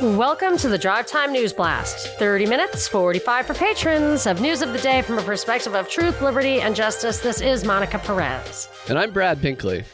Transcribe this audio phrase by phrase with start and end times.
[0.00, 2.18] Welcome to the Drive Time News Blast.
[2.18, 6.22] 30 minutes, 45 for patrons of news of the day from a perspective of truth,
[6.22, 7.18] liberty, and justice.
[7.18, 8.70] This is Monica Perez.
[8.88, 9.84] And I'm Brad Pinkley.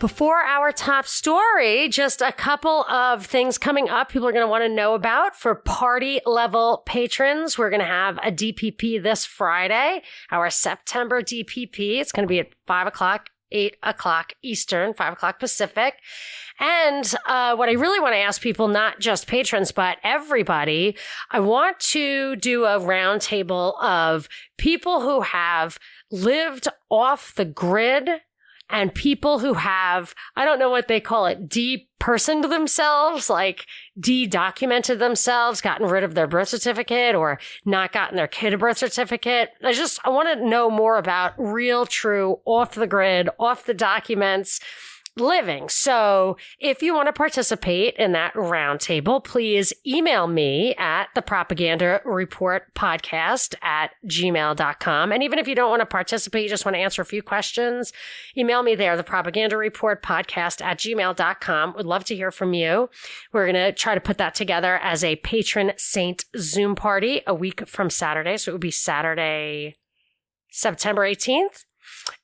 [0.00, 4.50] Before our top story, just a couple of things coming up people are going to
[4.50, 7.56] want to know about for party level patrons.
[7.56, 12.00] We're going to have a DPP this Friday, our September DPP.
[12.00, 15.94] It's going to be at 5 o'clock 8 o'clock Eastern, 5 o'clock Pacific.
[16.58, 20.96] And uh, what I really want to ask people, not just patrons, but everybody,
[21.30, 25.78] I want to do a roundtable of people who have
[26.10, 28.08] lived off the grid
[28.72, 33.66] and people who have, I don't know what they call it, depersoned themselves, like
[34.00, 38.78] de-documented themselves, gotten rid of their birth certificate or not gotten their kid a birth
[38.78, 39.50] certificate.
[39.62, 43.74] I just, I want to know more about real, true, off the grid, off the
[43.74, 44.58] documents,
[45.16, 45.68] living.
[45.68, 52.00] So if you want to participate in that roundtable, please email me at the propaganda
[52.04, 55.12] report podcast at gmail.com.
[55.12, 57.22] And even if you don't want to participate, you just want to answer a few
[57.22, 57.92] questions,
[58.36, 61.74] email me there, the propaganda report podcast at gmail.com.
[61.76, 62.88] Would love to hear from you.
[63.32, 67.34] We're going to try to put that together as a patron saint Zoom party a
[67.34, 68.38] week from Saturday.
[68.38, 69.76] So it would be Saturday,
[70.50, 71.64] September 18th.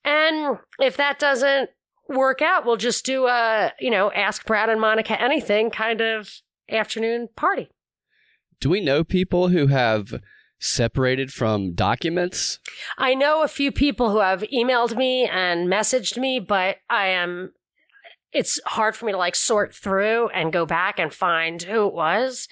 [0.04, 1.70] And if that doesn't
[2.08, 6.30] work out, we'll just do a, you know, ask Brad and Monica anything kind of
[6.70, 7.68] afternoon party.
[8.60, 10.20] Do we know people who have
[10.58, 12.58] separated from documents?
[12.96, 17.52] I know a few people who have emailed me and messaged me, but I am
[18.32, 21.94] it's hard for me to like sort through and go back and find who it
[21.94, 22.46] was.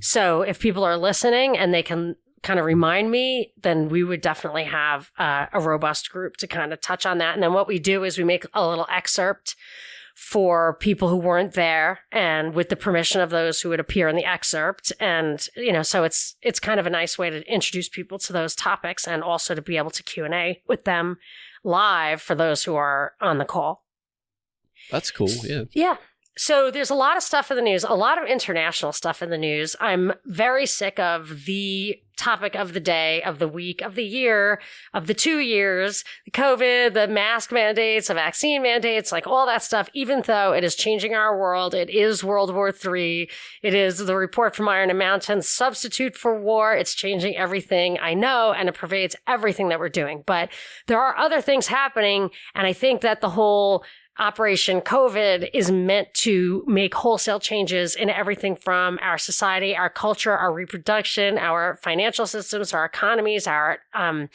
[0.00, 4.20] So if people are listening and they can kind of remind me, then we would
[4.20, 7.34] definitely have uh, a robust group to kind of touch on that.
[7.34, 9.56] And then what we do is we make a little excerpt
[10.16, 14.16] for people who weren't there and with the permission of those who would appear in
[14.16, 17.88] the excerpt and you know so it's it's kind of a nice way to introduce
[17.88, 21.18] people to those topics and also to be able to Q&A with them
[21.62, 23.84] live for those who are on the call.
[24.90, 25.28] That's cool.
[25.44, 25.64] Yeah.
[25.72, 25.96] Yeah.
[26.36, 29.30] So there's a lot of stuff in the news, a lot of international stuff in
[29.30, 29.74] the news.
[29.80, 34.60] I'm very sick of the topic of the day, of the week, of the year,
[34.92, 39.62] of the two years, the COVID, the mask mandates, the vaccine mandates, like all that
[39.62, 41.74] stuff, even though it is changing our world.
[41.74, 43.30] It is World War III.
[43.62, 46.74] It is the report from Iron and Mountain, substitute for war.
[46.74, 47.98] It's changing everything.
[48.00, 50.24] I know, and it pervades everything that we're doing.
[50.26, 50.50] But
[50.86, 52.30] there are other things happening.
[52.54, 53.84] And I think that the whole
[54.18, 60.32] Operation COVID is meant to make wholesale changes in everything from our society, our culture,
[60.32, 64.28] our reproduction, our financial systems, our economies, our um,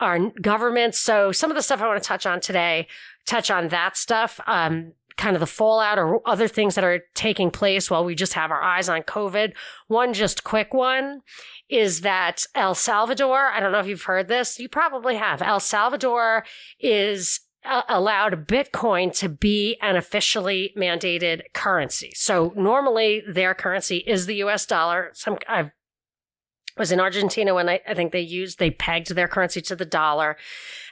[0.00, 0.98] our governments.
[0.98, 2.86] So some of the stuff I want to touch on today,
[3.26, 4.40] touch on that stuff.
[4.46, 8.34] Um, kind of the fallout or other things that are taking place while we just
[8.34, 9.52] have our eyes on COVID.
[9.86, 11.20] One just quick one
[11.68, 15.40] is that El Salvador, I don't know if you've heard this, you probably have.
[15.40, 16.44] El Salvador
[16.80, 17.40] is
[17.88, 22.12] allowed Bitcoin to be an officially mandated currency.
[22.14, 25.10] So normally their currency is the US dollar.
[25.14, 25.72] Some I
[26.76, 29.84] was in Argentina when I, I think they used they pegged their currency to the
[29.84, 30.36] dollar,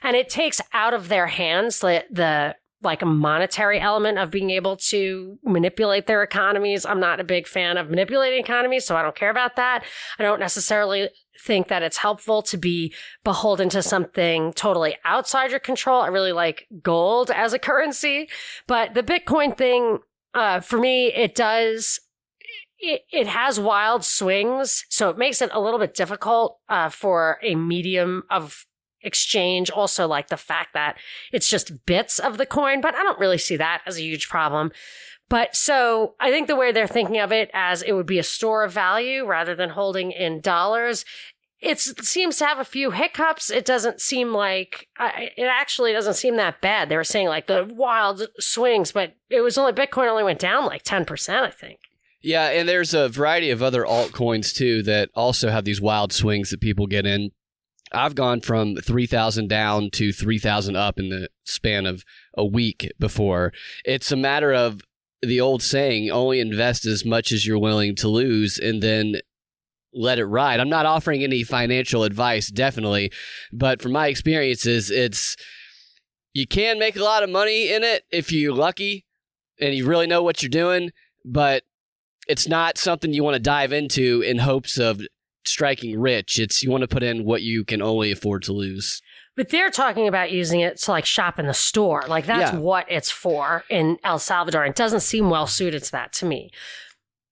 [0.01, 4.49] and it takes out of their hands the, the like a monetary element of being
[4.49, 6.85] able to manipulate their economies.
[6.85, 9.83] I'm not a big fan of manipulating economies, so I don't care about that.
[10.19, 11.09] I don't necessarily
[11.43, 16.01] think that it's helpful to be beholden to something totally outside your control.
[16.01, 18.29] I really like gold as a currency,
[18.67, 19.99] but the Bitcoin thing,
[20.33, 21.99] uh, for me, it does
[22.83, 27.55] it, has wild swings, so it makes it a little bit difficult uh, for a
[27.55, 28.65] medium of
[29.03, 29.69] exchange.
[29.69, 30.97] Also, like the fact that
[31.31, 34.29] it's just bits of the coin, but I don't really see that as a huge
[34.29, 34.71] problem.
[35.29, 38.23] But so I think the way they're thinking of it as it would be a
[38.23, 41.05] store of value rather than holding in dollars.
[41.59, 43.49] It seems to have a few hiccups.
[43.49, 46.89] It doesn't seem like it actually doesn't seem that bad.
[46.89, 50.65] They were saying like the wild swings, but it was only Bitcoin only went down
[50.65, 51.79] like 10%, I think.
[52.21, 56.49] Yeah, and there's a variety of other altcoins too that also have these wild swings
[56.49, 57.31] that people get in.
[57.93, 62.03] I've gone from 3,000 down to 3,000 up in the span of
[62.35, 63.53] a week before.
[63.85, 64.81] It's a matter of
[65.21, 69.15] the old saying, only invest as much as you're willing to lose and then
[69.93, 70.59] let it ride.
[70.59, 73.11] I'm not offering any financial advice, definitely,
[73.51, 75.35] but from my experiences, it's
[76.33, 79.05] you can make a lot of money in it if you're lucky
[79.59, 80.91] and you really know what you're doing,
[81.23, 81.63] but
[82.27, 85.01] it's not something you want to dive into in hopes of
[85.45, 86.39] striking rich.
[86.39, 89.01] It's you want to put in what you can only afford to lose.
[89.35, 92.03] But they're talking about using it to like shop in the store.
[92.07, 92.59] Like that's Yeah.
[92.59, 94.63] what it's for in El Salvador.
[94.65, 96.51] It doesn't seem well suited to that to me.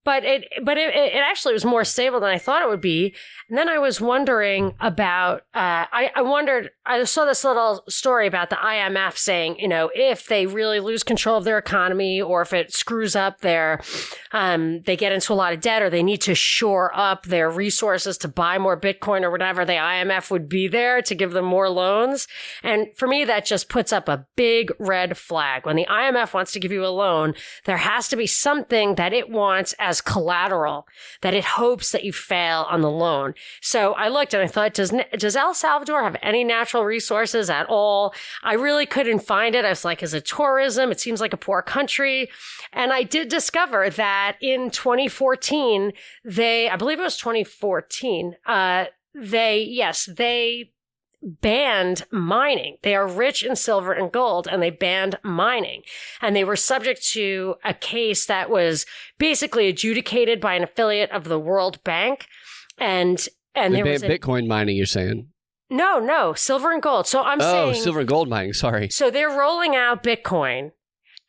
[0.04, 3.14] but it but it, it actually was more stable than I thought it would be.
[3.52, 8.26] And then I was wondering about uh, I, I wondered I saw this little story
[8.26, 12.42] about the IMF saying you know if they really lose control of their economy or
[12.42, 13.80] if it screws up their
[14.32, 17.48] um, they get into a lot of debt or they need to shore up their
[17.48, 21.44] resources to buy more Bitcoin or whatever the IMF would be there to give them
[21.44, 22.26] more loans.
[22.62, 26.52] And for me that just puts up a big red flag when the IMF wants
[26.52, 27.34] to give you a loan
[27.66, 30.86] there has to be something that it wants as as collateral
[31.20, 33.34] that it hopes that you fail on the loan.
[33.60, 37.66] So I looked and I thought, does, does El Salvador have any natural resources at
[37.68, 38.14] all?
[38.42, 39.64] I really couldn't find it.
[39.64, 40.90] I was like, is it tourism?
[40.90, 42.30] It seems like a poor country.
[42.72, 45.92] And I did discover that in 2014,
[46.24, 50.72] they, I believe it was 2014, uh, they, yes, they
[51.22, 52.76] banned mining.
[52.82, 55.82] They are rich in silver and gold and they banned mining.
[56.20, 58.84] And they were subject to a case that was
[59.18, 62.26] basically adjudicated by an affiliate of the World Bank.
[62.78, 64.76] And and there was a, Bitcoin mining.
[64.76, 65.28] You're saying?
[65.70, 67.06] no, no, silver and gold.
[67.06, 68.52] So I'm Oh, saying silver and gold mining.
[68.52, 68.88] Sorry.
[68.90, 70.72] so they're rolling out Bitcoin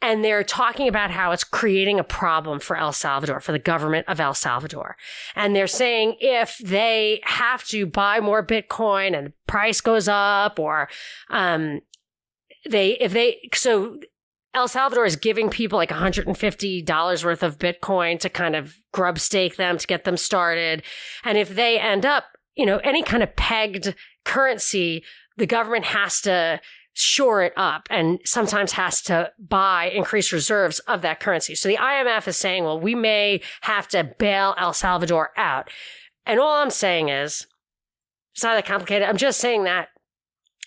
[0.01, 4.05] and they're talking about how it's creating a problem for El Salvador, for the government
[4.09, 4.97] of El Salvador.
[5.33, 10.59] And they're saying if they have to buy more Bitcoin and the price goes up
[10.59, 10.89] or,
[11.29, 11.79] um,
[12.69, 13.99] they, if they, so
[14.53, 19.55] El Salvador is giving people like $150 worth of Bitcoin to kind of grub stake
[19.55, 20.83] them to get them started.
[21.23, 23.95] And if they end up, you know, any kind of pegged
[24.25, 25.03] currency,
[25.37, 26.61] the government has to
[26.93, 31.55] shore it up and sometimes has to buy increased reserves of that currency.
[31.55, 35.69] So the IMF is saying, well, we may have to bail El Salvador out.
[36.27, 37.47] And all I'm saying is,
[38.33, 39.07] it's not that complicated.
[39.07, 39.89] I'm just saying that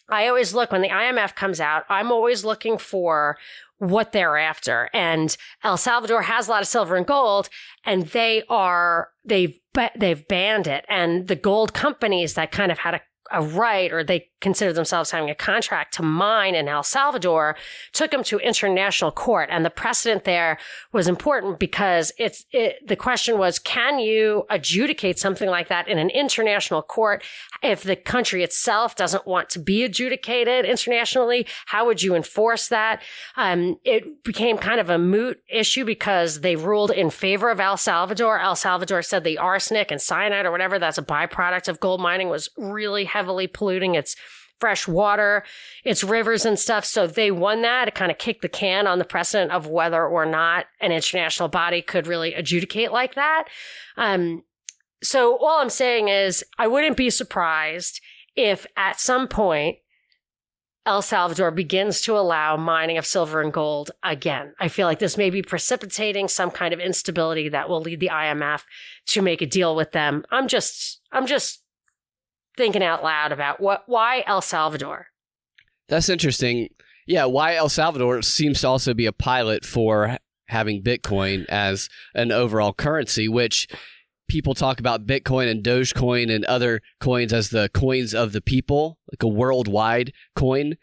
[0.09, 3.37] I always look when the IMF comes out, I'm always looking for
[3.79, 4.89] what they're after.
[4.95, 7.49] And El Salvador has a lot of silver and gold
[7.85, 9.59] and they are, they've,
[9.97, 10.85] they've banned it.
[10.89, 13.01] And the gold companies that kind of had a
[13.33, 17.57] a right or they consider themselves having a contract to mine in El Salvador
[17.93, 19.49] took them to international court.
[19.51, 20.57] And the precedent there
[20.93, 25.99] was important because it's it, the question was can you adjudicate something like that in
[25.99, 27.25] an international court?
[27.61, 33.03] If the country itself doesn't want to be adjudicated internationally how would you enforce that?
[33.35, 37.77] Um, it became kind of a moot issue because they ruled in favor of El
[37.77, 38.39] Salvador.
[38.39, 42.29] El Salvador said the arsenic and cyanide or whatever that's a byproduct of gold mining
[42.29, 44.15] was really heavily polluting its
[44.61, 45.45] fresh water,
[45.85, 46.85] its rivers and stuff.
[46.85, 47.89] So they won that.
[47.89, 51.49] It kind of kicked the can on the precedent of whether or not an international
[51.49, 53.45] body could really adjudicate like that.
[53.97, 54.43] Um,
[55.03, 58.01] so all I'm saying is I wouldn't be surprised
[58.35, 59.79] if at some point
[60.87, 64.55] El Salvador begins to allow mining of silver and gold again.
[64.61, 68.11] I feel like this may be precipitating some kind of instability that will lead the
[68.13, 68.63] IMF
[69.07, 70.25] to make a deal with them.
[70.31, 71.65] I'm just, I'm just
[72.57, 75.09] thinking out loud about what why El Salvador.
[75.89, 76.71] That's interesting.
[77.07, 80.19] Yeah, why El Salvador seems to also be a pilot for
[80.49, 83.69] having Bitcoin as an overall currency, which
[84.29, 88.99] people talk about Bitcoin and Dogecoin and other coins as the coins of the people,
[89.13, 90.77] like a worldwide coin.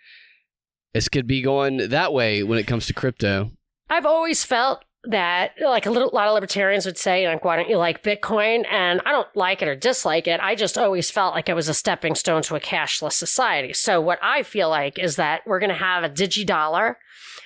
[0.93, 3.51] This could be going that way when it comes to crypto.
[3.89, 7.69] I've always felt that like a little, lot of libertarians would say like why don't
[7.69, 8.65] you like bitcoin?
[8.71, 10.39] And i don't like it or dislike it.
[10.41, 13.73] I just always felt like it was a stepping stone to a cashless society.
[13.73, 16.95] So what i feel like is that we're going to have a digidollar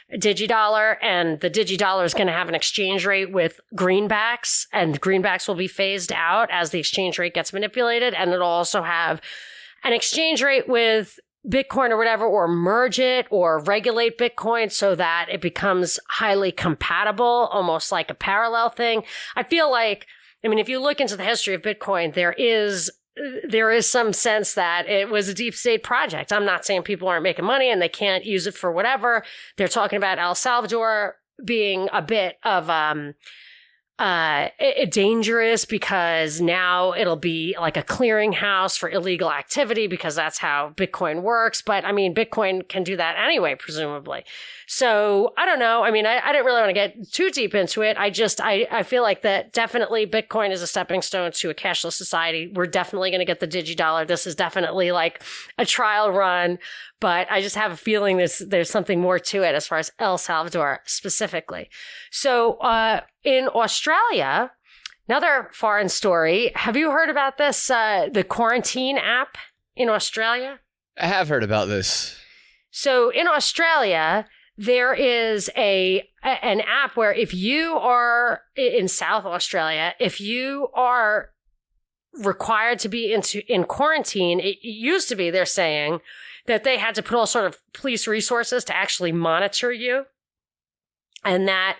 [0.09, 5.01] a digidollar and the digidollar is going to have an exchange rate with greenbacks and
[5.01, 8.13] greenbacks will be phased out as the exchange rate gets manipulated.
[8.13, 9.19] And it'll also have
[9.83, 11.19] an exchange rate with
[11.49, 17.49] Bitcoin or whatever, or merge it or regulate Bitcoin so that it becomes highly compatible,
[17.51, 19.03] almost like a parallel thing.
[19.35, 20.05] I feel like,
[20.43, 22.91] I mean, if you look into the history of Bitcoin, there is
[23.47, 26.31] there is some sense that it was a deep state project.
[26.31, 29.23] I'm not saying people aren't making money and they can't use it for whatever.
[29.57, 33.15] They're talking about El Salvador being a bit of um,
[33.99, 34.49] uh,
[34.91, 41.23] dangerous because now it'll be like a clearinghouse for illegal activity because that's how Bitcoin
[41.23, 41.63] works.
[41.63, 44.23] But I mean, Bitcoin can do that anyway, presumably.
[44.67, 45.83] So I don't know.
[45.83, 47.97] I mean, I, I didn't really want to get too deep into it.
[47.97, 51.55] I just, I, I feel like that definitely Bitcoin is a stepping stone to a
[51.55, 52.51] cashless society.
[52.53, 54.05] We're definitely going to get the digidollar.
[54.05, 55.23] This is definitely like
[55.57, 56.59] a trial run,
[56.99, 59.91] but I just have a feeling there's, there's something more to it as far as
[59.97, 61.69] El Salvador specifically.
[62.11, 64.51] So, uh, in Australia,
[65.09, 66.53] another foreign story.
[66.55, 69.37] Have you heard about this, uh, the quarantine app
[69.75, 70.59] in Australia?
[70.97, 72.17] I have heard about this.
[72.71, 74.25] So in Australia,
[74.57, 81.31] there is a an app where if you are in South Australia, if you are
[82.23, 85.99] required to be into in quarantine, it used to be they're saying
[86.45, 90.05] that they had to put all sort of police resources to actually monitor you,
[91.25, 91.77] and that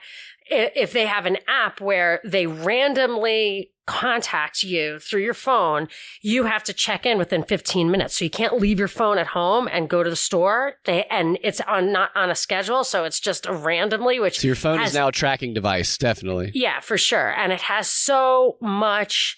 [0.50, 5.88] if they have an app where they randomly contact you through your phone,
[6.22, 8.18] you have to check in within 15 minutes.
[8.18, 10.75] So you can't leave your phone at home and go to the store.
[10.84, 14.20] They, and it's on not on a schedule, so it's just randomly.
[14.20, 16.51] Which so your phone has, is now a tracking device, definitely.
[16.54, 19.38] Yeah, for sure, and it has so much.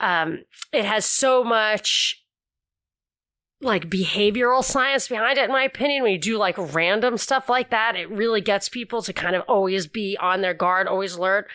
[0.00, 2.21] Um, it has so much
[3.62, 6.02] like behavioral science behind it, in my opinion.
[6.02, 9.42] When you do like random stuff like that, it really gets people to kind of
[9.48, 11.48] always be on their guard, always alert.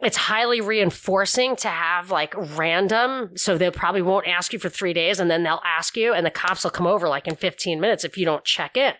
[0.00, 3.36] It's highly reinforcing to have like random.
[3.36, 6.26] So they probably won't ask you for three days and then they'll ask you and
[6.26, 8.94] the cops will come over like in 15 minutes if you don't check in.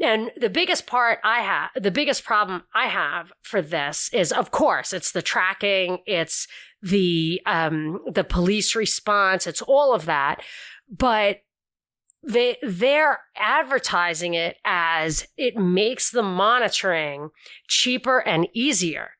[0.00, 4.50] And the biggest part I have, the biggest problem I have for this is, of
[4.50, 6.48] course, it's the tracking, it's
[6.82, 10.42] the um, the police response, it's all of that.
[10.90, 11.42] But
[12.22, 17.30] they they're advertising it as it makes the monitoring
[17.68, 19.10] cheaper and easier.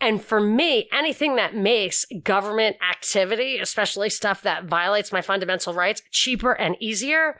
[0.00, 6.02] And for me, anything that makes government activity, especially stuff that violates my fundamental rights,
[6.10, 7.38] cheaper and easier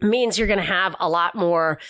[0.00, 1.80] means you're going to have a lot more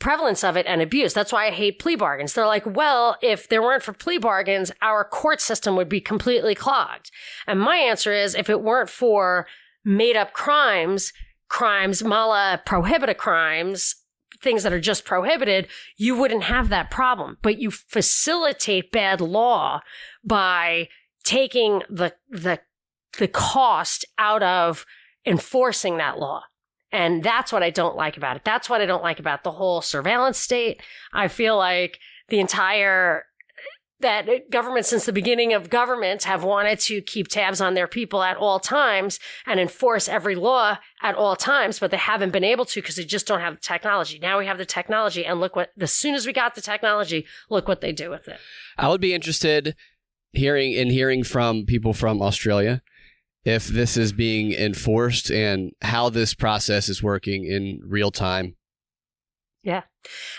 [0.00, 1.12] prevalence of it and abuse.
[1.12, 2.32] That's why I hate plea bargains.
[2.32, 6.54] They're like, well, if there weren't for plea bargains, our court system would be completely
[6.54, 7.10] clogged.
[7.46, 9.46] And my answer is if it weren't for
[9.84, 11.12] made up crimes,
[11.48, 13.96] crimes, mala prohibita crimes,
[14.40, 17.38] things that are just prohibited, you wouldn't have that problem.
[17.42, 19.80] But you facilitate bad law
[20.24, 20.88] by
[21.24, 22.60] taking the the
[23.18, 24.86] the cost out of
[25.26, 26.42] enforcing that law.
[26.90, 28.44] And that's what I don't like about it.
[28.44, 30.82] That's what I don't like about the whole surveillance state.
[31.12, 33.24] I feel like the entire
[34.00, 38.22] that governments since the beginning of government have wanted to keep tabs on their people
[38.22, 42.64] at all times and enforce every law at all times, but they haven't been able
[42.64, 44.18] to because they just don't have the technology.
[44.20, 47.26] Now we have the technology and look what, as soon as we got the technology,
[47.50, 48.38] look what they do with it.
[48.76, 49.74] I would be interested
[50.32, 52.82] hearing in hearing from people from Australia
[53.44, 58.54] if this is being enforced and how this process is working in real time.
[59.62, 59.82] Yeah.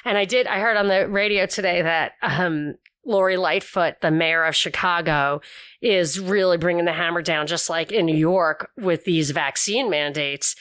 [0.05, 2.75] And I did, I heard on the radio today that um,
[3.05, 5.41] Lori Lightfoot, the mayor of Chicago,
[5.81, 10.55] is really bringing the hammer down, just like in New York with these vaccine mandates.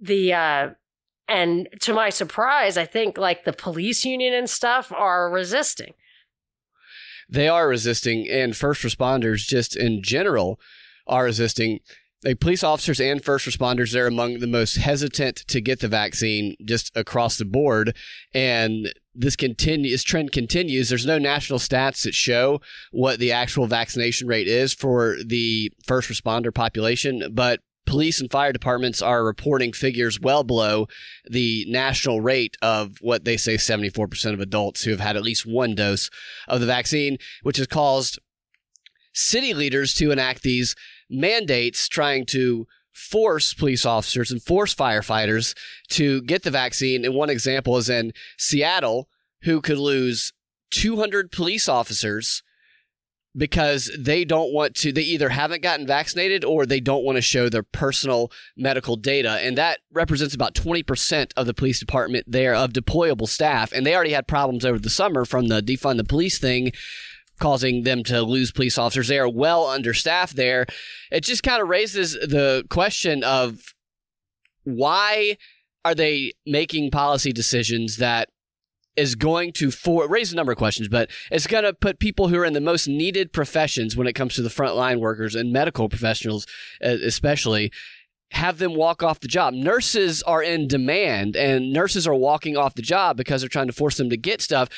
[0.00, 0.68] The uh,
[1.28, 5.94] and to my surprise, I think like the police union and stuff are resisting.
[7.28, 10.60] They are resisting, and first responders, just in general,
[11.06, 11.80] are resisting.
[12.24, 16.54] Like police officers and first responders, they're among the most hesitant to get the vaccine
[16.64, 17.96] just across the board.
[18.32, 22.60] And this continues trend continues there's no national stats that show
[22.92, 28.52] what the actual vaccination rate is for the first responder population but police and fire
[28.52, 30.86] departments are reporting figures well below
[31.28, 35.44] the national rate of what they say 74% of adults who have had at least
[35.44, 36.08] one dose
[36.48, 38.18] of the vaccine which has caused
[39.12, 40.74] city leaders to enact these
[41.10, 45.54] mandates trying to force police officers and force firefighters
[45.90, 47.04] to get the vaccine.
[47.04, 49.08] And one example is in Seattle,
[49.42, 50.32] who could lose
[50.70, 52.42] 200 police officers
[53.34, 57.22] because they don't want to, they either haven't gotten vaccinated or they don't want to
[57.22, 59.38] show their personal medical data.
[59.40, 63.72] And that represents about 20% of the police department there of deployable staff.
[63.72, 66.72] And they already had problems over the summer from the defund the police thing
[67.40, 69.08] causing them to lose police officers.
[69.08, 70.66] They are well understaffed there.
[71.10, 73.74] It just kind of raises the question of
[74.64, 75.36] why
[75.84, 78.28] are they making policy decisions that
[78.94, 82.28] is going to for raise a number of questions, but it's going to put people
[82.28, 85.50] who are in the most needed professions when it comes to the frontline workers and
[85.50, 86.46] medical professionals,
[86.80, 87.72] especially,
[88.32, 89.54] have them walk off the job.
[89.54, 93.72] Nurses are in demand, and nurses are walking off the job because they're trying to
[93.72, 94.68] force them to get stuff.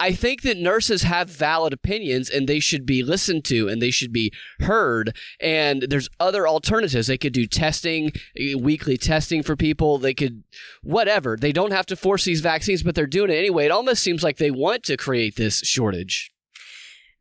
[0.00, 3.90] I think that nurses have valid opinions and they should be listened to and they
[3.90, 5.14] should be heard.
[5.40, 7.06] And there's other alternatives.
[7.06, 9.98] They could do testing, eh, weekly testing for people.
[9.98, 10.42] They could,
[10.82, 11.36] whatever.
[11.36, 13.66] They don't have to force these vaccines, but they're doing it anyway.
[13.66, 16.32] It almost seems like they want to create this shortage.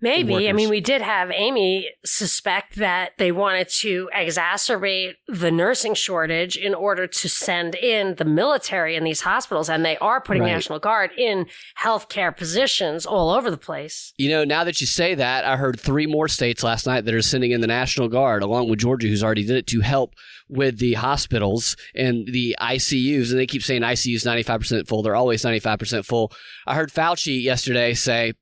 [0.02, 0.48] Maybe.
[0.48, 6.56] I mean, we did have Amy suspect that they wanted to exacerbate the nursing shortage
[6.56, 9.70] in order to send in the military in these hospitals.
[9.70, 10.54] And they are putting Right.
[10.54, 11.48] National Guard in
[11.82, 14.14] healthcare positions all over the place.
[14.18, 17.14] You know, now that you say that, I heard three more states last night that
[17.14, 20.14] are sending in the National Guard, along with Georgia, who's already did it, to help
[20.48, 23.32] with the hospitals and the ICUs.
[23.32, 25.04] And they keep saying ICUs 95% full.
[25.04, 26.32] They're always 95% full.
[26.66, 28.34] I heard Fauci yesterday say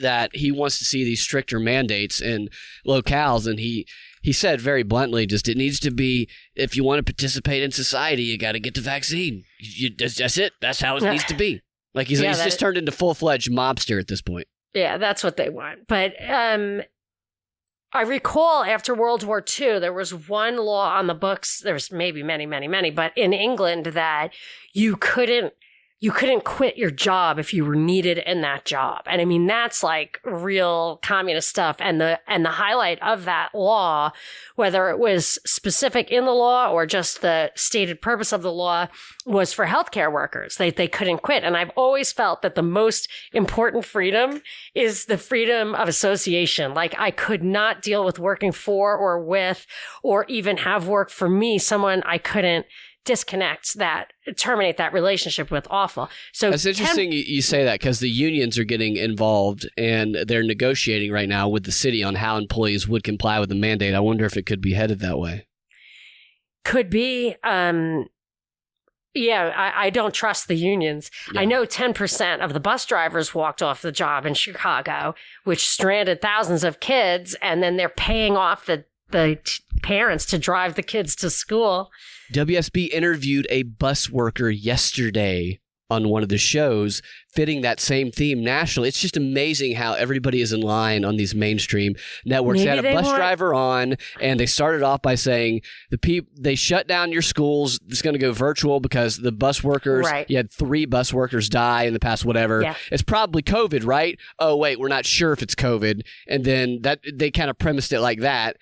[0.00, 2.48] that he wants to see these stricter mandates in
[2.86, 3.46] locales.
[3.46, 3.86] And he,
[4.22, 7.70] he said very bluntly, just it needs to be if you want to participate in
[7.70, 9.44] society, you got to get the vaccine.
[9.58, 10.52] You, that's, that's it.
[10.60, 11.60] That's how it needs to be.
[11.94, 14.48] Like he's, Yeah, he's just turned into full fledged mobster at this point.
[14.74, 15.86] Yeah, that's what they want.
[15.86, 16.82] But um,
[17.92, 21.60] I recall after World War II, there was one law on the books.
[21.60, 24.30] There was maybe many, many, many, but in England that
[24.72, 25.54] you couldn't
[26.04, 29.00] you couldn't quit your job if you were needed in that job.
[29.06, 31.76] And I mean that's like real communist stuff.
[31.78, 34.12] And the and the highlight of that law,
[34.54, 38.88] whether it was specific in the law or just the stated purpose of the law,
[39.24, 40.56] was for healthcare workers.
[40.56, 41.42] They they couldn't quit.
[41.42, 44.42] And I've always felt that the most important freedom
[44.74, 46.74] is the freedom of association.
[46.74, 49.66] Like I could not deal with working for or with
[50.02, 52.66] or even have work for me, someone I couldn't
[53.04, 56.08] disconnect that, terminate that relationship with awful.
[56.32, 60.42] So That's interesting you, you say that because the unions are getting involved and they're
[60.42, 63.94] negotiating right now with the city on how employees would comply with the mandate.
[63.94, 65.46] I wonder if it could be headed that way.
[66.64, 68.06] could be, um,
[69.14, 71.10] yeah, I, I don't trust the unions.
[71.36, 76.20] I know 10% of the bus drivers walked off the job in Chicago, which stranded
[76.20, 80.82] thousands of kids, and then they're paying off the, the t- parents to drive the
[80.82, 81.90] kids to school.
[82.32, 87.02] WSB interviewed a bus worker yesterday on one of the shows
[87.34, 88.88] fitting that same theme nationally.
[88.88, 92.60] It's just amazing how everybody is in line on these mainstream networks.
[92.60, 95.98] Maybe they had a bus want- driver on and they started off by saying the
[95.98, 97.78] peop- they shut down your schools.
[97.88, 100.28] It's going to go virtual because the bus workers, Right.
[100.30, 102.62] you had three bus workers die in the past whatever.
[102.62, 102.74] Yeah.
[102.90, 104.18] It's probably COVID, right?
[104.38, 106.00] Oh wait, we're not sure if it's COVID.
[106.26, 108.56] And then that they kind of premised it like that.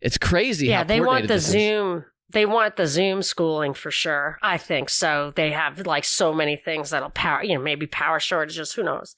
[0.00, 0.66] It's crazy.
[0.66, 1.98] yeah, how they want the Zoom.
[1.98, 2.04] is.
[2.30, 4.38] They want the Zoom schooling for sure.
[4.42, 5.32] I think so.
[5.36, 8.72] They have like so many things that'll power, you know, maybe power shortages.
[8.72, 9.14] Who knows?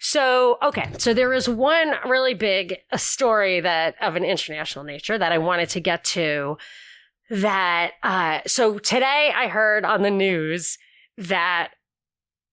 [0.00, 0.90] So, okay.
[0.98, 5.38] So there is one really big uh, story that of an international nature that I
[5.38, 6.56] wanted to get to
[7.30, 10.78] that, uh, so today I heard on the news
[11.18, 11.72] that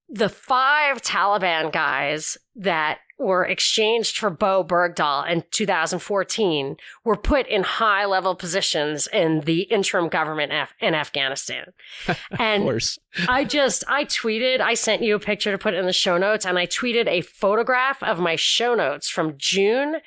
[0.09, 7.63] the five Taliban guys that were exchanged for Bowe Bergdahl in 2014 were put in
[7.63, 11.71] high level positions in the interim government Af- in Afghanistan.
[12.07, 12.99] Of And course.
[13.29, 16.45] I just, I tweeted, I sent you a picture to put in the show notes,
[16.45, 19.97] and I tweeted a photograph of my show notes from June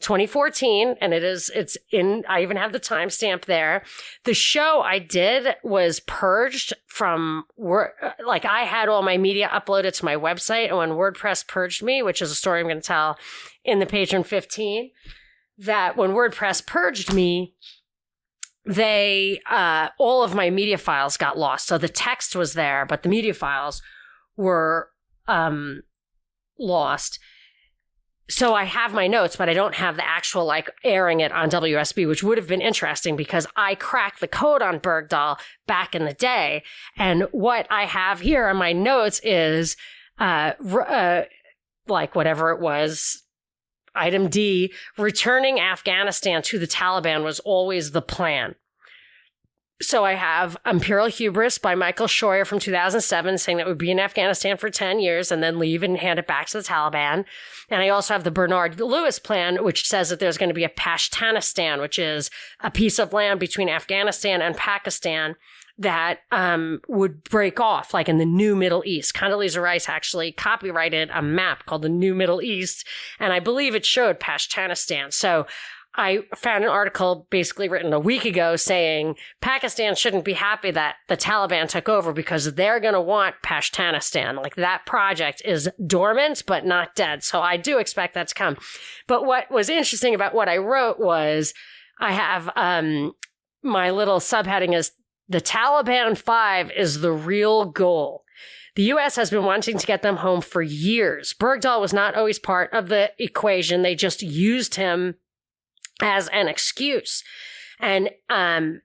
[0.00, 3.82] 2014, and it is, it's in, I even have the timestamp there.
[4.24, 9.48] The show I did was purged from, Wor- uh, like, I had all my media
[9.48, 12.76] uploaded to my website, and when WordPress purged me, which is a story I'm going
[12.76, 13.16] to tell
[13.64, 14.90] in the Patron 15,
[15.58, 17.54] that when WordPress purged me,
[18.66, 21.66] they uh, all of my media files got lost.
[21.66, 23.80] So the text was there, but the media files
[24.36, 24.90] were
[25.28, 25.82] um,
[26.58, 27.18] lost.
[28.28, 31.48] So I have my notes, but I don't have the actual like airing it on
[31.48, 36.04] WSB, which would have been interesting because I cracked the code on Bergdahl back in
[36.04, 36.64] the day.
[36.96, 39.76] And what I have here on my notes is
[40.18, 40.52] uh,
[40.88, 41.24] uh
[41.86, 43.22] like whatever it was,
[43.94, 48.56] item D, returning Afghanistan to the Taliban was always the plan.
[49.82, 54.00] So I have Imperial Hubris by Michael Scheuer from 2007 saying that we'd be in
[54.00, 57.26] Afghanistan for 10 years and then leave and hand it back to the Taliban.
[57.68, 60.64] And I also have the Bernard Lewis plan, which says that there's going to be
[60.64, 65.36] a Pashtunistan, which is a piece of land between Afghanistan and Pakistan
[65.78, 69.14] that um, would break off, like in the New Middle East.
[69.14, 72.86] Condoleezza Rice actually copyrighted a map called the New Middle East,
[73.20, 75.12] and I believe it showed Pashtunistan.
[75.12, 75.46] So
[75.96, 80.96] I found an article basically written a week ago saying Pakistan shouldn't be happy that
[81.08, 84.36] the Taliban took over because they're going to want Pashtunistan.
[84.36, 87.24] Like that project is dormant, but not dead.
[87.24, 88.56] So I do expect that to come.
[89.06, 91.54] But what was interesting about what I wrote was
[91.98, 93.12] I have, um,
[93.62, 94.92] my little subheading is
[95.28, 98.24] the Taliban 5 is the real goal.
[98.76, 99.16] The U.S.
[99.16, 101.34] has been wanting to get them home for years.
[101.40, 103.80] Bergdahl was not always part of the equation.
[103.80, 105.14] They just used him
[106.00, 107.22] as an excuse.
[107.80, 108.82] And um,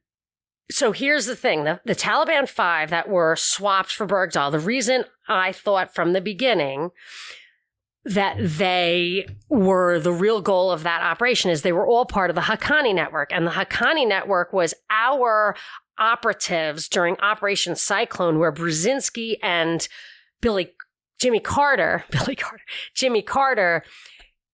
[0.69, 5.06] so here's the thing the, the Taliban 5 that were swapped for Bergdahl, the reason
[5.28, 6.91] I thought from the beginning
[8.04, 12.36] that they were the real goal of that operation is they were all part of
[12.36, 15.56] the Haqqani network and the Haqqani network was our
[16.00, 19.88] operatives during Operation Cyclone where Brzezinski and
[20.41, 20.74] Billy
[21.19, 22.63] Jimmy Carter, Billy Carter,
[22.95, 23.84] Jimmy Carter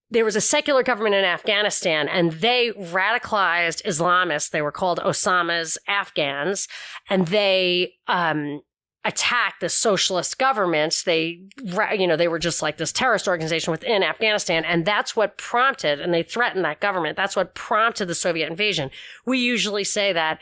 [0.09, 4.49] there was a secular government in Afghanistan and they radicalized Islamists.
[4.49, 6.67] They were called Osama's Afghans
[7.09, 8.61] and they, um,
[9.07, 11.03] attacked the socialist governments.
[11.03, 11.39] They,
[11.97, 14.65] you know, they were just like this terrorist organization within Afghanistan.
[14.65, 17.15] And that's what prompted, and they threatened that government.
[17.15, 18.91] That's what prompted the Soviet invasion.
[19.25, 20.41] We usually say that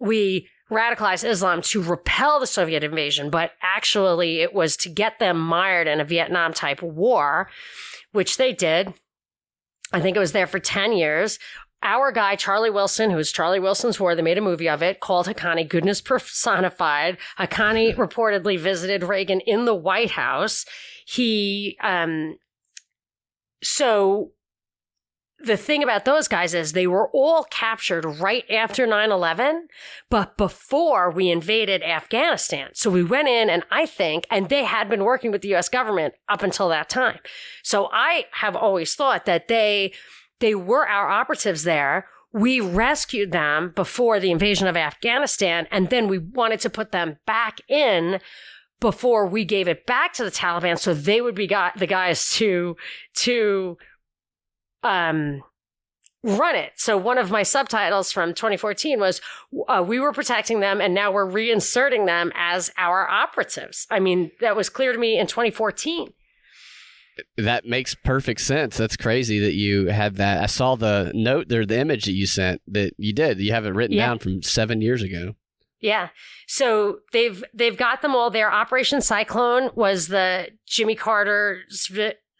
[0.00, 5.38] we radicalized Islam to repel the Soviet invasion, but actually it was to get them
[5.38, 7.48] mired in a Vietnam type war
[8.12, 8.92] which they did.
[9.92, 11.38] I think it was there for 10 years.
[11.82, 15.00] Our guy, Charlie Wilson, who was Charlie Wilson's War, they made a movie of it
[15.00, 17.16] called Haqqani Goodness Personified.
[17.38, 20.66] Haqqani reportedly visited Reagan in the White House.
[21.06, 22.36] He, um,
[23.62, 24.32] so
[25.42, 29.62] the thing about those guys is they were all captured right after 9-11
[30.08, 32.70] but before we invaded afghanistan.
[32.74, 35.68] So we went in and i think and they had been working with the us
[35.68, 37.18] government up until that time.
[37.62, 39.92] So i have always thought that they
[40.40, 42.08] they were our operatives there.
[42.32, 47.18] We rescued them before the invasion of afghanistan and then we wanted to put them
[47.26, 48.20] back in
[48.80, 52.30] before we gave it back to the taliban so they would be got the guys
[52.30, 52.76] to
[53.14, 53.76] to
[54.82, 55.42] um,
[56.22, 56.72] run it.
[56.76, 59.20] So one of my subtitles from 2014 was
[59.68, 63.86] uh, we were protecting them and now we're reinserting them as our operatives.
[63.90, 66.12] I mean, that was clear to me in 2014.
[67.36, 68.76] That makes perfect sense.
[68.76, 70.42] That's crazy that you had that.
[70.42, 73.40] I saw the note there, the image that you sent that you did.
[73.40, 74.06] You have it written yeah.
[74.06, 75.34] down from seven years ago.
[75.80, 76.08] Yeah.
[76.46, 78.50] So they've they've got them all there.
[78.52, 80.94] Operation Cyclone was the Jimmy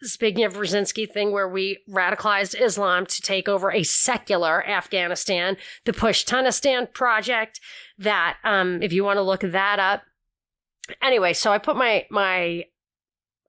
[0.01, 5.93] Carter Zbigniew Brzezinski thing where we radicalized Islam to take over a secular Afghanistan, the
[5.93, 7.59] Pushtunistan project
[7.97, 10.03] that, um, if you want to look that up.
[11.01, 12.65] Anyway, so I put my, my,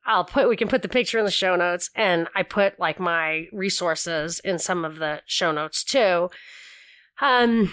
[0.04, 3.00] I'll put, we can put the picture in the show notes and I put like
[3.00, 6.30] my resources in some of the show notes too.
[7.20, 7.72] Um,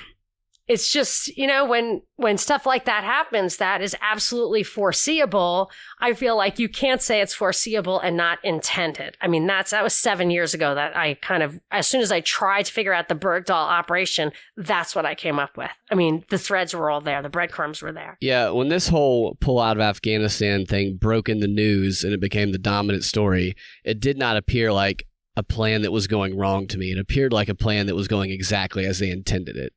[0.70, 5.72] it's just you know when when stuff like that happens that is absolutely foreseeable.
[6.00, 9.18] I feel like you can't say it's foreseeable and not intended.
[9.20, 12.12] I mean that's that was seven years ago that i kind of as soon as
[12.12, 15.72] i tried to figure out the bergdahl operation that's what i came up with.
[15.92, 17.22] I mean the threads were all there.
[17.22, 18.18] The breadcrumbs were there.
[18.22, 22.22] Yeah when this whole pull out of afghanistan thing broke in the news and it
[22.22, 26.68] became the dominant story it did not appear like a plan that was going wrong
[26.68, 26.92] to me.
[26.92, 29.72] It appeared like a plan that was going exactly as they intended it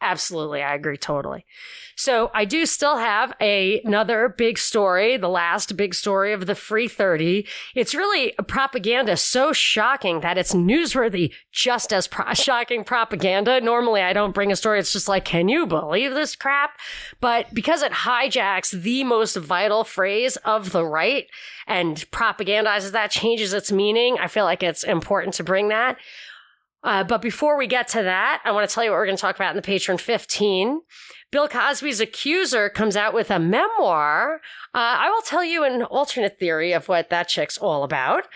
[0.00, 0.62] Absolutely.
[0.62, 1.44] I agree totally.
[1.94, 6.54] So I do still have a, another big story, the last big story of the
[6.54, 7.46] free 30.
[7.74, 13.60] It's really propaganda so shocking that it's newsworthy just as pro- shocking propaganda.
[13.60, 14.78] Normally I don't bring a story.
[14.78, 16.78] It's just like, can you believe this crap?
[17.20, 21.26] But because it hijacks the most vital phrase of the right
[21.66, 25.98] and propagandizes that, changes its meaning, I feel like it's important to bring that.
[26.82, 29.16] Uh, but before we get to that, I want to tell you what we're going
[29.16, 30.80] to talk about in the Patron 15.
[31.30, 34.40] Bill Cosby's accuser comes out with a memoir.
[34.74, 38.26] Uh, I will tell you an alternate theory of what that chick's all about.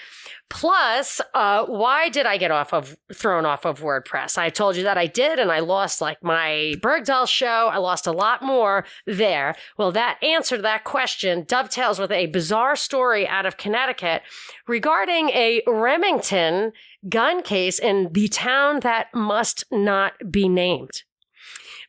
[0.49, 4.39] Plus, uh, why did I get off of thrown off of WordPress?
[4.39, 7.69] I told you that I did, and I lost like my Bergdahl show.
[7.73, 9.57] I lost a lot more there.
[9.77, 14.23] Well, that answer to that question dovetails with a bizarre story out of Connecticut
[14.69, 16.73] regarding a Remington
[17.09, 21.03] gun case in the town that must not be named.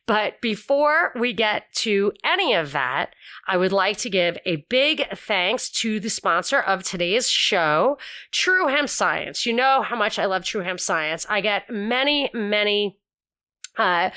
[0.06, 3.14] But before we get to any of that,
[3.48, 7.98] I would like to give a big thanks to the sponsor of today's show,
[8.30, 9.44] True Hemp Science.
[9.44, 11.26] You know how much I love True Hemp Science.
[11.28, 13.00] I get many, many,
[13.76, 14.10] uh,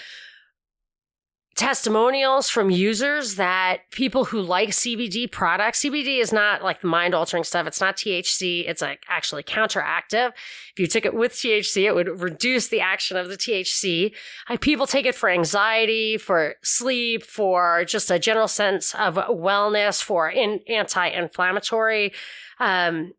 [1.59, 7.13] testimonials from users that people who like CBD products, CBD is not like the mind
[7.13, 7.67] altering stuff.
[7.67, 8.63] It's not THC.
[8.65, 10.29] It's like actually counteractive.
[10.71, 14.13] If you took it with THC, it would reduce the action of the THC.
[14.61, 20.29] people take it for anxiety, for sleep, for just a general sense of wellness, for
[20.29, 22.13] in, anti-inflammatory,
[22.61, 23.11] um,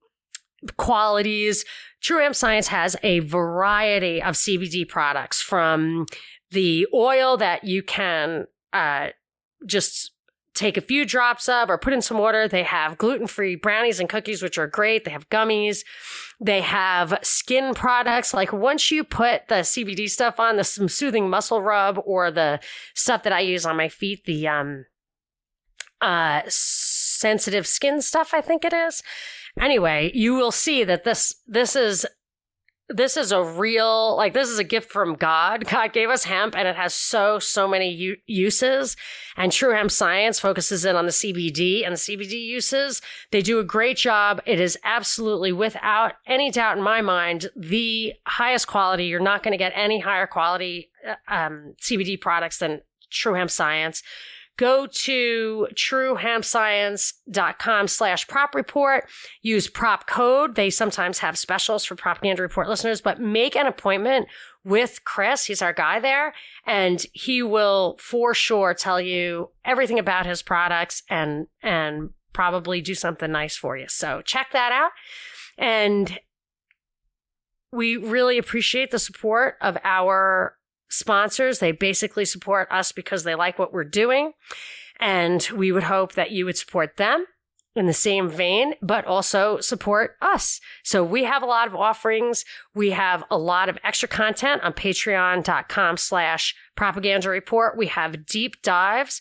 [0.78, 1.66] qualities.
[2.00, 6.06] True Hemp Science has a variety of CBD products from
[6.50, 9.08] the oil that you can uh,
[9.66, 10.12] just
[10.54, 12.46] take a few drops of or put in some water.
[12.48, 15.04] They have gluten free brownies and cookies, which are great.
[15.04, 15.84] They have gummies.
[16.40, 18.34] They have skin products.
[18.34, 22.60] Like once you put the CBD stuff on, the some soothing muscle rub or the
[22.94, 24.84] stuff that I use on my feet, the um,
[26.00, 29.02] uh, sensitive skin stuff, I think it is.
[29.58, 32.06] Anyway, you will see that this this is
[32.90, 35.64] this is a real like this is a gift from God.
[35.70, 38.96] God gave us hemp and it has so so many u- uses
[39.36, 43.00] and True Hemp Science focuses in on the CBD and the CBD uses.
[43.30, 44.42] They do a great job.
[44.44, 49.06] It is absolutely without any doubt in my mind the highest quality.
[49.06, 53.50] You're not going to get any higher quality uh, um, CBD products than True Hemp
[53.50, 54.02] Science
[54.56, 59.08] go to truehempscience.com slash prop report.
[59.42, 60.54] Use prop code.
[60.54, 64.26] They sometimes have specials for propaganda report listeners but make an appointment
[64.64, 65.46] with chris.
[65.46, 66.34] He's our guy there
[66.66, 72.94] and he will for sure tell you everything about his products and and probably do
[72.94, 73.86] something nice for you.
[73.88, 74.92] So check that out.
[75.58, 76.18] And
[77.72, 80.56] we really appreciate the support of our
[80.90, 81.58] sponsors.
[81.58, 84.32] They basically support us because they like what we're doing.
[84.98, 87.24] And we would hope that you would support them
[87.76, 90.60] in the same vein, but also support us.
[90.82, 92.44] So we have a lot of offerings.
[92.74, 97.78] We have a lot of extra content on patreon.com slash propaganda report.
[97.78, 99.20] We have deep dives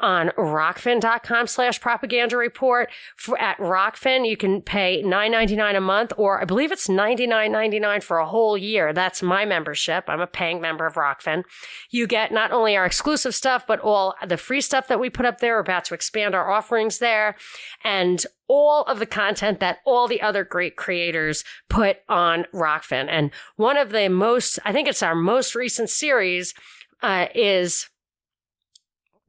[0.00, 2.90] on rokfin.com slash propaganda report.
[3.16, 8.18] For, at Rokfin, you can pay $9.99 a month, or I believe it's $99.99 for
[8.18, 8.92] a whole year.
[8.92, 10.04] That's my membership.
[10.08, 11.44] I'm a paying member of Rokfin.
[11.90, 15.26] You get not only our exclusive stuff, but all the free stuff that we put
[15.26, 15.54] up there.
[15.54, 17.36] We're about to expand our offerings there
[17.82, 23.06] and all of the content that all the other great creators put on Rokfin.
[23.08, 26.54] And one of the most, I think it's our most recent series,
[27.02, 27.88] uh, is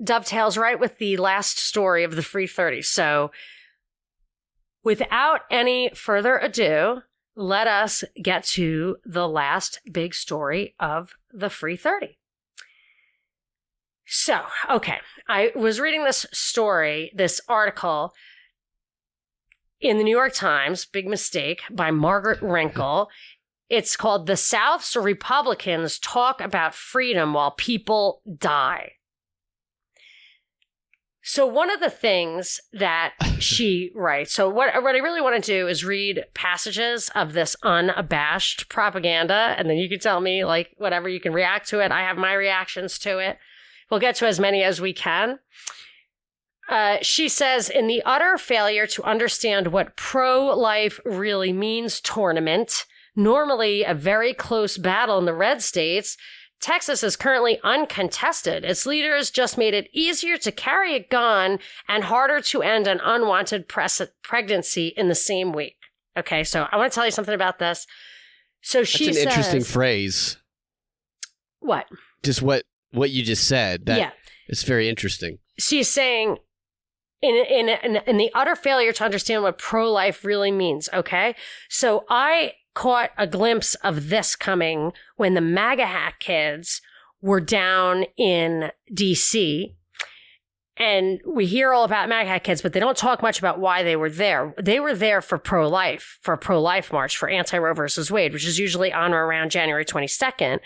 [0.04, 2.82] dovetails right with the last story of the free 30.
[2.82, 3.32] So
[4.84, 7.02] without any further ado,
[7.36, 12.18] let us get to the last big story of the free 30.
[14.06, 18.14] So, okay, I was reading this story, this article
[19.80, 23.08] in the New York Times, big mistake, by Margaret Renkl.
[23.70, 28.94] It's called The South's Republicans Talk About Freedom While People Die.
[31.22, 35.52] So one of the things that she writes, so what, what I really want to
[35.52, 40.70] do is read passages of this unabashed propaganda, and then you can tell me like
[40.78, 41.92] whatever you can react to it.
[41.92, 43.38] I have my reactions to it.
[43.90, 45.40] We'll get to as many as we can.
[46.70, 52.86] Uh, she says, in the utter failure to understand what pro life really means, tournament,
[53.16, 56.16] normally a very close battle in the red states,
[56.60, 58.66] Texas is currently uncontested.
[58.66, 63.00] Its leaders just made it easier to carry a gun and harder to end an
[63.04, 65.78] unwanted pres- pregnancy in the same week.
[66.18, 67.88] Okay, so I want to tell you something about this.
[68.62, 70.38] So she That's an says, interesting phrase.
[71.62, 71.88] What?
[72.24, 73.86] Just what what you just said.
[73.86, 74.12] That yeah,
[74.48, 75.40] it's very interesting.
[75.58, 76.38] she's saying
[77.22, 80.90] in, in in in the utter failure to understand what pro life really means.
[80.94, 81.36] Okay,
[81.70, 86.82] so I caught a glimpse of this coming when the MAGA hat kids
[87.22, 89.76] were down in DC.
[90.78, 93.84] And we hear all about MAGA hat kids, but they don't talk much about why
[93.84, 94.54] they were there.
[94.58, 98.10] They were there for pro life, for a pro life march, for anti Roe versus
[98.10, 100.60] Wade, which is usually on or around January 22nd.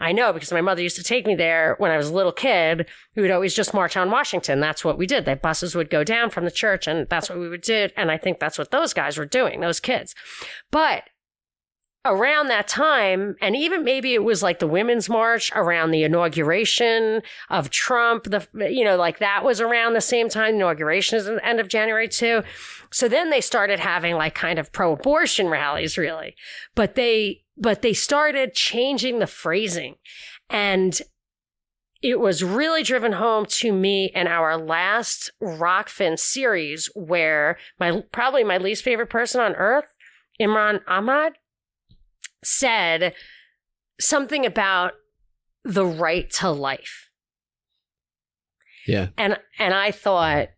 [0.00, 2.32] I know because my mother used to take me there when I was a little
[2.32, 2.90] kid.
[3.16, 4.60] We would always just march on Washington.
[4.60, 5.24] That's what we did.
[5.24, 7.88] The buses would go down from the church and that's what we would do.
[7.96, 10.14] And I think that's what those guys were doing, those kids.
[10.70, 11.04] But
[12.04, 17.22] around that time, and even maybe it was like the Women's March around the inauguration
[17.50, 20.56] of Trump, the you know, like that was around the same time.
[20.56, 22.42] Inauguration is the end of January too.
[22.92, 26.36] So then they started having like kind of pro-abortion rallies, really.
[26.74, 29.96] But they but they started changing the phrasing.
[30.50, 31.00] And
[32.02, 38.44] it was really driven home to me in our last Rokfin series where my probably
[38.44, 39.86] my least favorite person on earth,
[40.38, 41.32] Imran Ahmad,
[42.44, 43.14] said
[44.00, 44.92] something about
[45.64, 47.10] the right to life.
[48.86, 49.08] Yeah.
[49.16, 50.48] And and I thought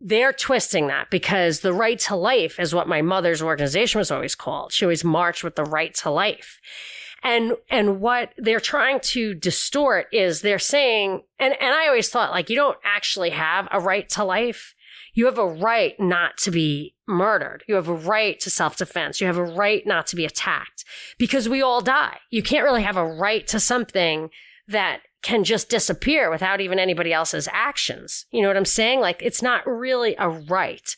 [0.00, 4.34] they're twisting that because the right to life is what my mother's organization was always
[4.34, 4.72] called.
[4.72, 6.60] She always marched with the right to life.
[7.22, 12.32] And and what they're trying to distort is they're saying and and I always thought
[12.32, 14.74] like you don't actually have a right to life.
[15.14, 17.64] You have a right not to be murdered.
[17.68, 19.20] You have a right to self defense.
[19.20, 20.84] You have a right not to be attacked
[21.18, 22.18] because we all die.
[22.30, 24.30] You can't really have a right to something
[24.68, 28.26] that can just disappear without even anybody else's actions.
[28.30, 29.00] You know what I'm saying?
[29.00, 30.94] Like it's not really a right.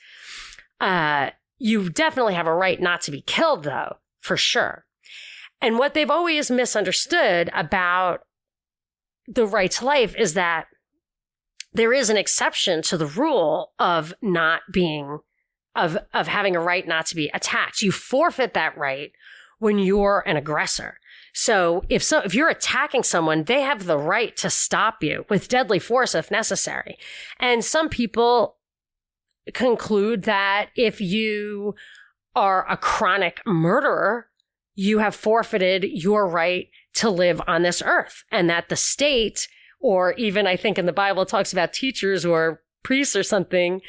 [0.80, 4.84] Uh, you definitely have a right not to be killed though, for sure.
[5.60, 8.20] And what they've always misunderstood about
[9.26, 10.66] the right to life is that
[11.76, 15.20] there is an exception to the rule of not being
[15.74, 17.82] of of having a right not to be attacked.
[17.82, 19.12] You forfeit that right
[19.58, 20.98] when you're an aggressor.
[21.34, 25.48] So if so if you're attacking someone, they have the right to stop you with
[25.48, 26.96] deadly force if necessary.
[27.38, 28.56] And some people
[29.52, 31.74] conclude that if you
[32.34, 34.28] are a chronic murderer,
[34.74, 39.48] you have forfeited your right to live on this earth and that the state
[39.80, 43.80] or even I think in the Bible it talks about teachers or priests or something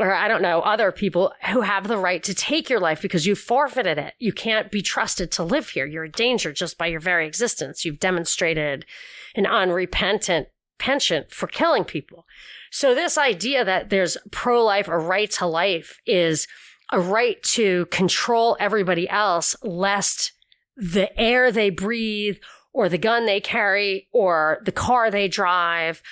[0.00, 3.26] or I don't know, other people who have the right to take your life because
[3.26, 4.14] you forfeited it.
[4.18, 5.84] You can't be trusted to live here.
[5.84, 7.84] You're a danger just by your very existence.
[7.84, 8.86] You've demonstrated
[9.34, 10.48] an unrepentant
[10.78, 12.24] penchant for killing people.
[12.70, 16.46] So this idea that there's pro-life or right to life is
[16.90, 20.32] a right to control everybody else lest
[20.76, 22.38] the air they breathe
[22.72, 26.02] or the gun they carry or the car they drive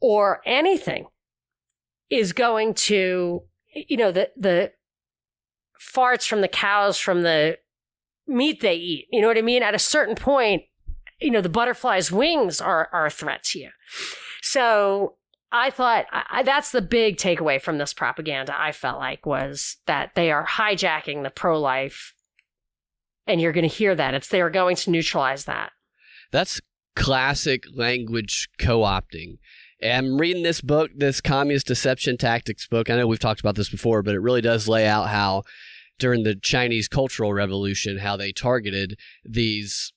[0.00, 1.06] or anything
[2.10, 3.42] is going to,
[3.74, 4.72] you know, the, the
[5.80, 7.58] farts from the cows from the
[8.26, 9.06] meat they eat.
[9.10, 9.62] You know what I mean?
[9.62, 10.64] At a certain point,
[11.20, 13.70] you know, the butterfly's wings are, are a threat to you.
[14.42, 15.16] So
[15.50, 18.54] I thought I, that's the big takeaway from this propaganda.
[18.58, 22.12] I felt like was that they are hijacking the pro life,
[23.26, 24.14] and you're going to hear that.
[24.14, 25.70] It's they are going to neutralize that.
[26.34, 26.60] That's
[26.96, 29.38] classic language co opting.
[29.80, 32.90] I'm reading this book, this Communist Deception Tactics book.
[32.90, 35.44] I know we've talked about this before, but it really does lay out how
[36.00, 39.92] during the Chinese Cultural Revolution, how they targeted these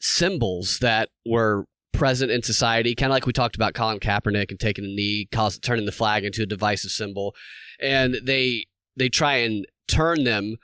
[0.00, 4.58] symbols that were present in society, kind of like we talked about Colin Kaepernick and
[4.58, 7.32] taking the knee, cause, turning the flag into a divisive symbol,
[7.80, 10.56] and they they try and turn them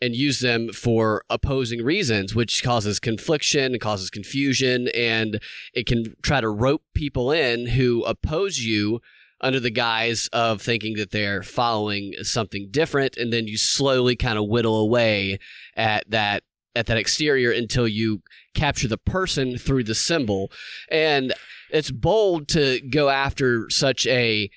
[0.00, 5.40] and use them for opposing reasons, which causes confliction, and causes confusion, and
[5.74, 9.00] it can try to rope people in who oppose you
[9.40, 14.38] under the guise of thinking that they're following something different, and then you slowly kind
[14.38, 15.38] of whittle away
[15.76, 16.42] at that
[16.74, 18.22] at that exterior until you
[18.54, 20.52] capture the person through the symbol.
[20.90, 21.34] And
[21.70, 24.50] it's bold to go after such a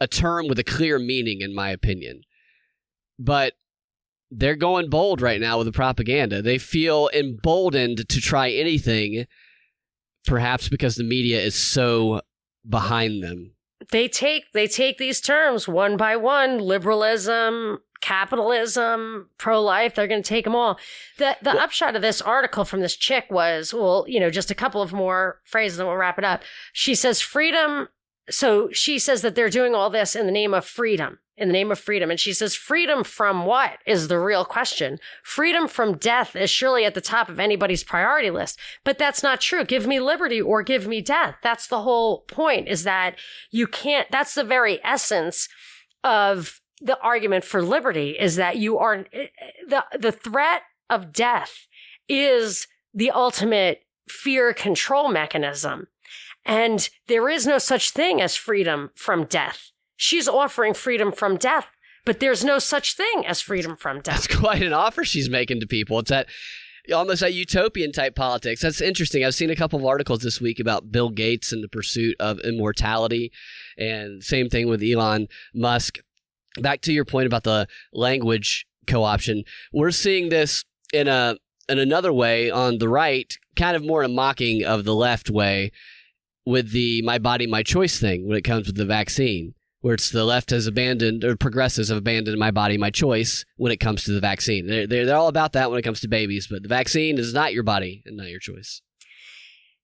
[0.00, 2.22] a term with a clear meaning, in my opinion.
[3.18, 3.54] But
[4.36, 6.42] they're going bold right now with the propaganda.
[6.42, 9.26] They feel emboldened to try anything,
[10.26, 12.20] perhaps because the media is so
[12.68, 13.52] behind them.
[13.90, 19.94] They take they take these terms one by one: liberalism, capitalism, pro life.
[19.94, 20.78] They're going to take them all.
[21.18, 24.50] The the well, upshot of this article from this chick was, well, you know, just
[24.50, 26.42] a couple of more phrases, and we'll wrap it up.
[26.72, 27.88] She says freedom.
[28.30, 31.52] So she says that they're doing all this in the name of freedom in the
[31.52, 32.10] name of freedom.
[32.10, 34.98] And she says, freedom from what is the real question?
[35.22, 39.40] Freedom from death is surely at the top of anybody's priority list, but that's not
[39.40, 39.64] true.
[39.64, 41.36] Give me liberty or give me death.
[41.42, 43.16] That's the whole point is that
[43.50, 45.48] you can't, that's the very essence
[46.04, 51.12] of the argument for liberty is that you are, eh, eh, the, the threat of
[51.12, 51.66] death
[52.08, 55.88] is the ultimate fear control mechanism.
[56.44, 59.70] And there is no such thing as freedom from death.
[59.96, 61.66] She's offering freedom from death,
[62.04, 64.26] but there's no such thing as freedom from death.
[64.26, 65.98] That's quite an offer she's making to people.
[66.00, 66.28] It's that
[66.92, 68.60] almost that utopian type politics.
[68.60, 69.24] That's interesting.
[69.24, 72.40] I've seen a couple of articles this week about Bill Gates and the pursuit of
[72.40, 73.32] immortality,
[73.78, 75.98] and same thing with Elon Musk.
[76.60, 81.36] Back to your point about the language co-option, we're seeing this in a
[81.68, 85.72] in another way on the right, kind of more a mocking of the left way
[86.44, 89.54] with the "my body, my choice" thing when it comes with the vaccine
[89.84, 93.70] where it's the left has abandoned or progressives have abandoned my body, my choice when
[93.70, 94.66] it comes to the vaccine.
[94.66, 97.34] They're, they're, they're all about that when it comes to babies, but the vaccine is
[97.34, 98.80] not your body and not your choice.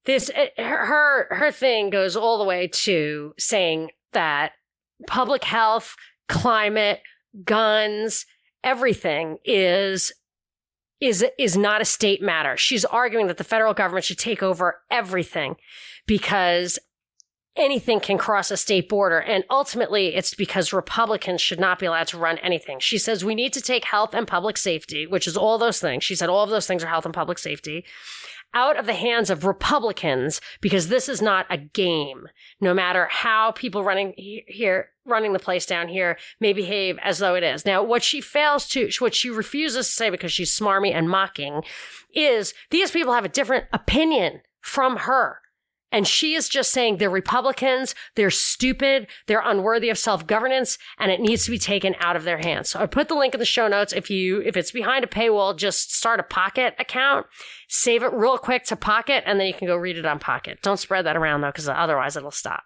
[0.06, 4.52] This uh, her her thing goes all the way to saying that
[5.06, 5.94] public health,
[6.30, 7.02] climate,
[7.44, 8.24] guns,
[8.64, 10.14] everything is
[10.98, 12.56] is is not a state matter.
[12.56, 15.56] She's arguing that the federal government should take over everything
[16.06, 16.78] because
[17.56, 19.18] anything can cross a state border.
[19.18, 22.78] And ultimately, it's because Republicans should not be allowed to run anything.
[22.80, 26.04] She says we need to take health and public safety, which is all those things.
[26.04, 27.84] She said all of those things are health and public safety
[28.52, 32.28] out of the hands of Republicans because this is not a game.
[32.60, 37.34] No matter how people running here, running the place down here may behave as though
[37.34, 37.64] it is.
[37.64, 41.62] Now, what she fails to, what she refuses to say because she's smarmy and mocking
[42.14, 45.39] is these people have a different opinion from her.
[45.92, 51.20] And she is just saying they're Republicans, they're stupid, they're unworthy of self-governance, and it
[51.20, 52.70] needs to be taken out of their hands.
[52.70, 53.92] So I put the link in the show notes.
[53.92, 57.26] If you, if it's behind a paywall, just start a Pocket account,
[57.68, 60.60] save it real quick to Pocket, and then you can go read it on Pocket.
[60.62, 62.62] Don't spread that around though, because otherwise it'll stop.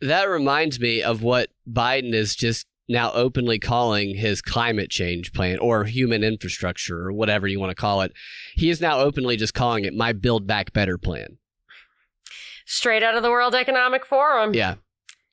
[0.00, 5.58] That reminds me of what Biden is just now openly calling his climate change plan
[5.58, 8.12] or human infrastructure or whatever you want to call it.
[8.56, 11.38] He is now openly just calling it my Build Back Better plan.
[12.64, 14.54] Straight out of the World Economic Forum.
[14.54, 14.74] Yeah.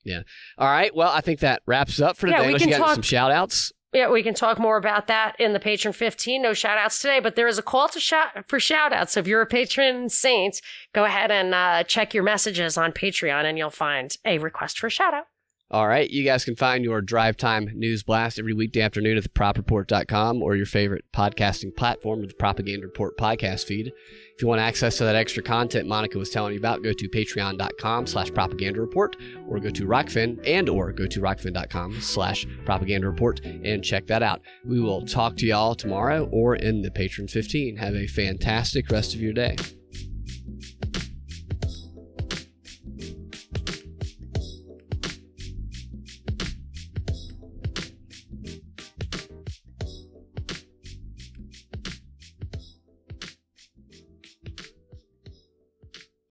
[0.03, 0.21] Yeah.
[0.57, 0.93] All right.
[0.95, 2.47] Well, I think that wraps up for Yeah, today.
[2.47, 3.71] we Unless can talk- some shout outs.
[3.93, 6.41] Yeah, we can talk more about that in the patron 15.
[6.41, 9.11] No shout outs today, but there is a call to shout for shout outs.
[9.13, 10.61] So if you're a patron saint,
[10.93, 14.87] go ahead and uh, check your messages on Patreon and you'll find a request for
[14.87, 15.25] a shout out.
[15.69, 16.09] All right.
[16.09, 20.55] You guys can find your drive time news blast every weekday afternoon at thepropreport.com or
[20.55, 23.91] your favorite podcasting platform with the Propaganda Report podcast feed.
[24.41, 27.07] If you want access to that extra content Monica was telling you about, go to
[27.07, 29.15] patreon.com slash propaganda report
[29.47, 34.23] or go to Rokfin and or go to rokfin.com slash propaganda report and check that
[34.23, 34.41] out.
[34.65, 37.75] We will talk to y'all tomorrow or in the Patron 15.
[37.77, 39.57] Have a fantastic rest of your day.